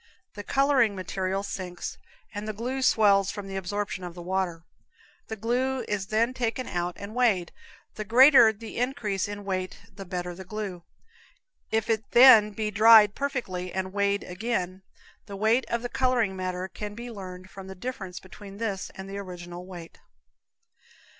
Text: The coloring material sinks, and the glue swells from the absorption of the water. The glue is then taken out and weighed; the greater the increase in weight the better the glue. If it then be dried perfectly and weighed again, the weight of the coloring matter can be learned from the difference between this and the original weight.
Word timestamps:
The 0.33 0.43
coloring 0.43 0.95
material 0.95 1.43
sinks, 1.43 1.99
and 2.33 2.47
the 2.47 2.53
glue 2.53 2.81
swells 2.81 3.29
from 3.29 3.47
the 3.47 3.55
absorption 3.55 4.03
of 4.03 4.15
the 4.15 4.21
water. 4.23 4.63
The 5.27 5.35
glue 5.35 5.85
is 5.87 6.07
then 6.07 6.33
taken 6.33 6.65
out 6.67 6.95
and 6.97 7.13
weighed; 7.13 7.51
the 7.93 8.03
greater 8.03 8.51
the 8.51 8.77
increase 8.79 9.27
in 9.27 9.45
weight 9.45 9.77
the 9.93 10.03
better 10.03 10.33
the 10.33 10.43
glue. 10.43 10.81
If 11.69 11.87
it 11.87 12.09
then 12.13 12.49
be 12.49 12.71
dried 12.71 13.13
perfectly 13.13 13.71
and 13.71 13.93
weighed 13.93 14.23
again, 14.23 14.81
the 15.27 15.35
weight 15.37 15.65
of 15.69 15.83
the 15.83 15.87
coloring 15.87 16.35
matter 16.35 16.67
can 16.67 16.95
be 16.95 17.11
learned 17.11 17.51
from 17.51 17.67
the 17.67 17.75
difference 17.75 18.19
between 18.19 18.57
this 18.57 18.89
and 18.95 19.07
the 19.07 19.19
original 19.19 19.67
weight. 19.67 19.99